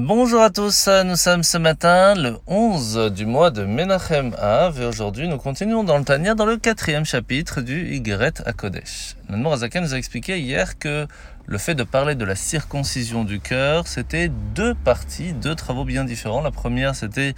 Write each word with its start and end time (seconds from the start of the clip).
Bonjour 0.00 0.42
à 0.42 0.50
tous, 0.50 0.88
nous 1.04 1.16
sommes 1.16 1.42
ce 1.42 1.58
matin 1.58 2.14
le 2.14 2.36
11 2.46 3.10
du 3.12 3.26
mois 3.26 3.50
de 3.50 3.64
Menachem 3.64 4.32
Av 4.38 4.80
et 4.80 4.84
aujourd'hui 4.84 5.26
nous 5.26 5.38
continuons 5.38 5.82
dans 5.82 5.98
le 5.98 6.04
Tania 6.04 6.36
dans 6.36 6.46
le 6.46 6.56
quatrième 6.56 7.04
chapitre 7.04 7.62
du 7.62 7.92
Igeret 7.96 8.34
à 8.46 8.52
Kodesh. 8.52 9.16
Le 9.28 9.36
nous 9.36 9.94
a 9.94 9.98
expliqué 9.98 10.38
hier 10.38 10.78
que 10.78 11.08
le 11.48 11.56
fait 11.56 11.74
de 11.74 11.82
parler 11.82 12.14
de 12.14 12.26
la 12.26 12.34
circoncision 12.34 13.24
du 13.24 13.40
cœur, 13.40 13.88
c'était 13.88 14.30
deux 14.54 14.74
parties, 14.74 15.32
deux 15.32 15.54
travaux 15.54 15.86
bien 15.86 16.04
différents. 16.04 16.42
La 16.42 16.50
première, 16.50 16.94
c'était 16.94 17.34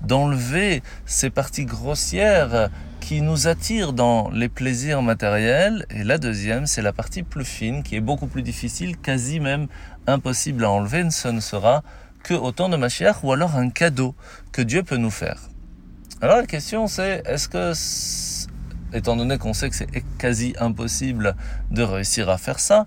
d'enlever 0.00 0.82
ces 1.06 1.30
parties 1.30 1.64
grossières 1.64 2.70
qui 2.98 3.22
nous 3.22 3.46
attirent 3.46 3.92
dans 3.92 4.30
les 4.30 4.48
plaisirs 4.48 5.00
matériels. 5.00 5.86
Et 5.90 6.02
la 6.02 6.18
deuxième, 6.18 6.66
c'est 6.66 6.82
la 6.82 6.92
partie 6.92 7.22
plus 7.22 7.44
fine, 7.44 7.84
qui 7.84 7.94
est 7.94 8.00
beaucoup 8.00 8.26
plus 8.26 8.42
difficile, 8.42 8.98
quasi 8.98 9.38
même 9.38 9.68
impossible 10.08 10.64
à 10.64 10.70
enlever. 10.70 11.08
Ce 11.12 11.28
ne 11.28 11.40
sera 11.40 11.84
que 12.24 12.34
autant 12.34 12.68
de 12.68 12.76
matière 12.76 13.24
ou 13.24 13.32
alors 13.32 13.54
un 13.54 13.70
cadeau 13.70 14.16
que 14.50 14.62
Dieu 14.62 14.82
peut 14.82 14.96
nous 14.96 15.10
faire. 15.10 15.38
Alors 16.20 16.36
la 16.36 16.46
question 16.46 16.88
c'est, 16.88 17.22
est-ce 17.26 17.48
que, 17.48 17.72
étant 18.96 19.16
donné 19.16 19.38
qu'on 19.38 19.54
sait 19.54 19.70
que 19.70 19.76
c'est 19.76 19.88
quasi 20.18 20.54
impossible 20.58 21.36
de 21.70 21.82
réussir 21.82 22.28
à 22.28 22.38
faire 22.38 22.60
ça, 22.60 22.86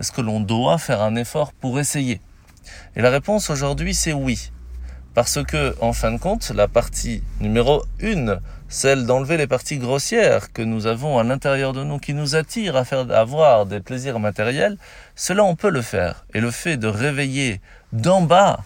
est-ce 0.00 0.12
que 0.12 0.20
l'on 0.20 0.40
doit 0.40 0.78
faire 0.78 1.02
un 1.02 1.16
effort 1.16 1.52
pour 1.52 1.78
essayer? 1.78 2.20
Et 2.96 3.02
la 3.02 3.10
réponse 3.10 3.50
aujourd'hui 3.50 3.94
c'est 3.94 4.12
oui. 4.12 4.50
Parce 5.14 5.42
que, 5.42 5.74
en 5.80 5.94
fin 5.94 6.12
de 6.12 6.18
compte, 6.18 6.50
la 6.50 6.68
partie 6.68 7.22
numéro 7.40 7.82
une, 8.00 8.38
celle 8.68 9.06
d'enlever 9.06 9.38
les 9.38 9.46
parties 9.46 9.78
grossières 9.78 10.52
que 10.52 10.60
nous 10.60 10.86
avons 10.86 11.18
à 11.18 11.24
l'intérieur 11.24 11.72
de 11.72 11.84
nous, 11.84 11.98
qui 11.98 12.12
nous 12.12 12.36
attirent 12.36 12.76
à 12.76 12.84
faire 12.84 13.10
avoir 13.10 13.64
des 13.64 13.80
plaisirs 13.80 14.18
matériels, 14.18 14.76
cela 15.14 15.42
on 15.42 15.56
peut 15.56 15.70
le 15.70 15.80
faire. 15.80 16.26
Et 16.34 16.40
le 16.40 16.50
fait 16.50 16.76
de 16.76 16.86
réveiller 16.86 17.62
d'en 17.92 18.20
bas 18.20 18.60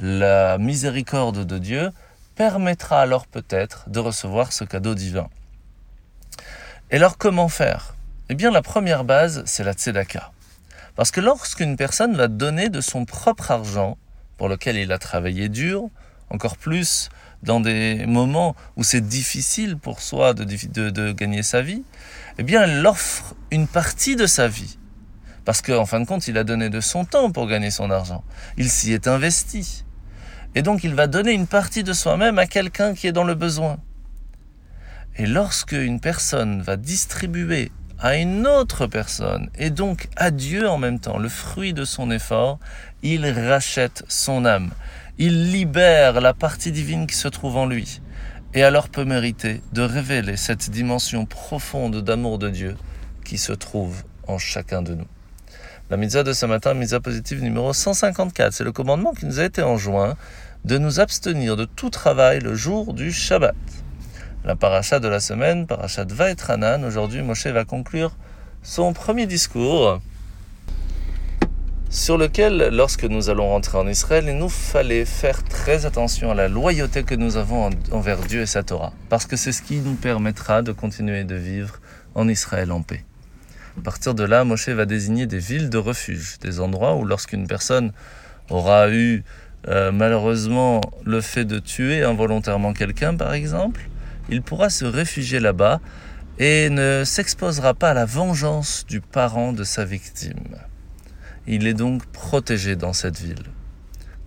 la 0.00 0.58
miséricorde 0.58 1.44
de 1.44 1.58
Dieu 1.58 1.90
permettra 2.34 3.00
alors 3.00 3.26
peut-être 3.26 3.88
de 3.88 4.00
recevoir 4.00 4.52
ce 4.52 4.64
cadeau 4.64 4.94
divin. 4.94 5.28
Et 6.90 6.96
alors 6.96 7.18
comment 7.18 7.48
faire? 7.48 7.94
Eh 8.28 8.34
bien 8.34 8.50
la 8.50 8.62
première 8.62 9.04
base, 9.04 9.42
c'est 9.46 9.64
la 9.64 9.72
tzedaka. 9.72 10.32
Parce 10.96 11.10
que 11.10 11.20
lorsqu'une 11.20 11.76
personne 11.76 12.14
va 12.14 12.28
donner 12.28 12.68
de 12.68 12.80
son 12.80 13.04
propre 13.04 13.50
argent, 13.50 13.98
pour 14.36 14.48
lequel 14.48 14.76
il 14.76 14.92
a 14.92 14.98
travaillé 14.98 15.48
dur, 15.48 15.88
encore 16.30 16.56
plus 16.56 17.08
dans 17.42 17.60
des 17.60 18.06
moments 18.06 18.56
où 18.76 18.84
c'est 18.84 19.00
difficile 19.00 19.76
pour 19.76 20.00
soi 20.00 20.34
de, 20.34 21.12
gagner 21.12 21.42
sa 21.42 21.62
vie, 21.62 21.82
eh 22.38 22.42
bien, 22.42 22.62
elle 22.62 22.86
offre 22.86 23.34
une 23.50 23.66
partie 23.66 24.16
de 24.16 24.26
sa 24.26 24.48
vie. 24.48 24.78
Parce 25.44 25.60
qu'en 25.60 25.84
fin 25.84 26.00
de 26.00 26.06
compte, 26.06 26.26
il 26.26 26.38
a 26.38 26.44
donné 26.44 26.70
de 26.70 26.80
son 26.80 27.04
temps 27.04 27.30
pour 27.30 27.46
gagner 27.46 27.70
son 27.70 27.90
argent. 27.90 28.24
Il 28.56 28.70
s'y 28.70 28.92
est 28.92 29.06
investi. 29.06 29.84
Et 30.54 30.62
donc, 30.62 30.84
il 30.84 30.94
va 30.94 31.06
donner 31.06 31.32
une 31.32 31.46
partie 31.46 31.82
de 31.82 31.92
soi-même 31.92 32.38
à 32.38 32.46
quelqu'un 32.46 32.94
qui 32.94 33.06
est 33.06 33.12
dans 33.12 33.24
le 33.24 33.34
besoin. 33.34 33.78
Et 35.16 35.26
lorsque 35.26 35.72
une 35.72 36.00
personne 36.00 36.62
va 36.62 36.76
distribuer 36.76 37.70
à 37.98 38.16
une 38.16 38.46
autre 38.46 38.86
personne 38.86 39.48
et 39.58 39.70
donc 39.70 40.08
à 40.16 40.30
Dieu 40.30 40.68
en 40.68 40.78
même 40.78 41.00
temps, 41.00 41.18
le 41.18 41.28
fruit 41.28 41.72
de 41.72 41.84
son 41.84 42.10
effort, 42.10 42.58
il 43.02 43.26
rachète 43.26 44.04
son 44.08 44.44
âme. 44.44 44.70
Il 45.18 45.52
libère 45.52 46.20
la 46.20 46.34
partie 46.34 46.72
divine 46.72 47.06
qui 47.06 47.14
se 47.14 47.28
trouve 47.28 47.56
en 47.56 47.66
lui 47.66 48.00
et 48.52 48.62
alors 48.62 48.88
peut 48.88 49.04
mériter 49.04 49.62
de 49.72 49.82
révéler 49.82 50.36
cette 50.36 50.70
dimension 50.70 51.26
profonde 51.26 52.02
d'amour 52.02 52.38
de 52.38 52.50
Dieu 52.50 52.76
qui 53.24 53.38
se 53.38 53.52
trouve 53.52 54.02
en 54.26 54.38
chacun 54.38 54.82
de 54.82 54.94
nous. 54.94 55.06
La 55.90 55.96
mitzvah 55.96 56.22
de 56.22 56.32
ce 56.32 56.46
matin, 56.46 56.74
mitzvah 56.74 57.00
positive 57.00 57.42
numéro 57.42 57.72
154, 57.72 58.52
c'est 58.52 58.64
le 58.64 58.72
commandement 58.72 59.12
qui 59.12 59.26
nous 59.26 59.38
a 59.38 59.44
été 59.44 59.62
enjoint 59.62 60.16
de 60.64 60.78
nous 60.78 60.98
abstenir 60.98 61.56
de 61.56 61.66
tout 61.66 61.90
travail 61.90 62.40
le 62.40 62.54
jour 62.54 62.94
du 62.94 63.12
Shabbat 63.12 63.54
la 64.44 64.56
paracha 64.56 65.00
de 65.00 65.08
la 65.08 65.20
semaine, 65.20 65.66
paracha 65.66 66.04
de 66.04 66.12
Vaetranan. 66.12 66.84
Aujourd'hui, 66.84 67.22
Moshe 67.22 67.46
va 67.46 67.64
conclure 67.64 68.14
son 68.62 68.92
premier 68.92 69.26
discours 69.26 70.00
sur 71.88 72.18
lequel, 72.18 72.68
lorsque 72.72 73.04
nous 73.04 73.30
allons 73.30 73.48
rentrer 73.48 73.78
en 73.78 73.88
Israël, 73.88 74.24
il 74.28 74.36
nous 74.36 74.48
fallait 74.50 75.04
faire 75.04 75.44
très 75.44 75.86
attention 75.86 76.30
à 76.30 76.34
la 76.34 76.48
loyauté 76.48 77.04
que 77.04 77.14
nous 77.14 77.36
avons 77.36 77.70
envers 77.92 78.18
Dieu 78.18 78.42
et 78.42 78.46
sa 78.46 78.62
Torah, 78.62 78.92
parce 79.08 79.26
que 79.26 79.36
c'est 79.36 79.52
ce 79.52 79.62
qui 79.62 79.76
nous 79.78 79.94
permettra 79.94 80.60
de 80.60 80.72
continuer 80.72 81.24
de 81.24 81.36
vivre 81.36 81.80
en 82.14 82.28
Israël 82.28 82.72
en 82.72 82.82
paix. 82.82 83.04
À 83.78 83.82
partir 83.82 84.14
de 84.14 84.24
là, 84.24 84.44
Moshe 84.44 84.68
va 84.68 84.84
désigner 84.84 85.26
des 85.26 85.38
villes 85.38 85.70
de 85.70 85.78
refuge, 85.78 86.38
des 86.40 86.60
endroits 86.60 86.96
où 86.96 87.04
lorsqu'une 87.04 87.46
personne 87.46 87.92
aura 88.50 88.90
eu 88.90 89.24
euh, 89.68 89.90
malheureusement 89.90 90.80
le 91.04 91.20
fait 91.20 91.44
de 91.44 91.58
tuer 91.58 92.02
involontairement 92.02 92.72
quelqu'un, 92.72 93.14
par 93.14 93.32
exemple, 93.32 93.88
il 94.28 94.42
pourra 94.42 94.70
se 94.70 94.84
réfugier 94.84 95.40
là-bas 95.40 95.80
et 96.38 96.70
ne 96.70 97.02
s'exposera 97.04 97.74
pas 97.74 97.90
à 97.90 97.94
la 97.94 98.04
vengeance 98.04 98.84
du 98.86 99.00
parent 99.00 99.52
de 99.52 99.64
sa 99.64 99.84
victime. 99.84 100.58
Il 101.46 101.66
est 101.66 101.74
donc 101.74 102.04
protégé 102.06 102.74
dans 102.74 102.92
cette 102.92 103.20
ville. 103.20 103.44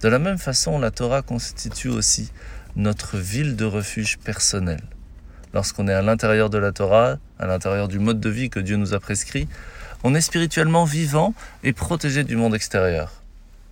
De 0.01 0.07
la 0.07 0.19
même 0.19 0.37
façon, 0.37 0.79
la 0.79 0.91
Torah 0.91 1.21
constitue 1.21 1.89
aussi 1.89 2.31
notre 2.75 3.17
ville 3.17 3.55
de 3.55 3.65
refuge 3.65 4.19
personnel. 4.19 4.81
Lorsqu'on 5.53 5.87
est 5.87 5.93
à 5.93 6.03
l'intérieur 6.03 6.49
de 6.49 6.59
la 6.59 6.71
Torah, 6.71 7.17
à 7.39 7.47
l'intérieur 7.47 7.87
du 7.87 7.97
mode 7.97 8.19
de 8.19 8.29
vie 8.29 8.49
que 8.49 8.59
Dieu 8.59 8.75
nous 8.77 8.93
a 8.93 8.99
prescrit, 8.99 9.47
on 10.03 10.13
est 10.13 10.21
spirituellement 10.21 10.85
vivant 10.85 11.33
et 11.63 11.73
protégé 11.73 12.23
du 12.23 12.35
monde 12.35 12.53
extérieur. 12.53 13.23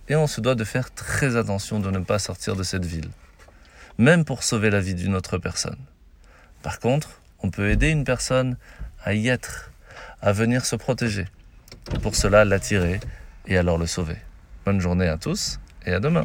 Et 0.08 0.16
on 0.16 0.26
se 0.26 0.40
doit 0.40 0.56
de 0.56 0.64
faire 0.64 0.92
très 0.92 1.36
attention 1.36 1.78
de 1.78 1.90
ne 1.90 2.00
pas 2.00 2.18
sortir 2.18 2.56
de 2.56 2.64
cette 2.64 2.84
ville, 2.84 3.10
même 3.98 4.24
pour 4.24 4.42
sauver 4.42 4.70
la 4.70 4.80
vie 4.80 4.94
d'une 4.94 5.14
autre 5.14 5.38
personne. 5.38 5.78
Par 6.66 6.80
contre, 6.80 7.22
on 7.44 7.50
peut 7.50 7.70
aider 7.70 7.90
une 7.90 8.02
personne 8.02 8.56
à 9.04 9.14
y 9.14 9.28
être, 9.28 9.70
à 10.20 10.32
venir 10.32 10.66
se 10.66 10.74
protéger. 10.74 11.26
pour 12.02 12.16
cela, 12.16 12.44
l'attirer 12.44 12.98
et 13.46 13.56
alors 13.56 13.78
le 13.78 13.86
sauver. 13.86 14.16
Bonne 14.64 14.80
journée 14.80 15.06
à 15.06 15.16
tous 15.16 15.60
et 15.84 15.92
à 15.92 16.00
demain. 16.00 16.24